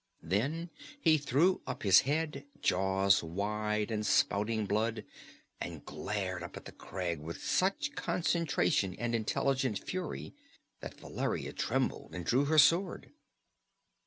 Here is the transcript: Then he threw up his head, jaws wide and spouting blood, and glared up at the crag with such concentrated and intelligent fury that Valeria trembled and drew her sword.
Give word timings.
Then 0.23 0.71
he 0.99 1.19
threw 1.19 1.61
up 1.67 1.83
his 1.83 1.99
head, 1.99 2.45
jaws 2.59 3.21
wide 3.21 3.91
and 3.91 4.03
spouting 4.03 4.65
blood, 4.65 5.05
and 5.61 5.85
glared 5.85 6.41
up 6.41 6.57
at 6.57 6.65
the 6.65 6.71
crag 6.71 7.19
with 7.19 7.43
such 7.43 7.93
concentrated 7.93 8.95
and 8.97 9.13
intelligent 9.13 9.77
fury 9.77 10.33
that 10.79 10.99
Valeria 10.99 11.53
trembled 11.53 12.15
and 12.15 12.25
drew 12.25 12.45
her 12.45 12.57
sword. 12.57 13.11